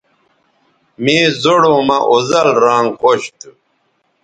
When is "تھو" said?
3.39-3.49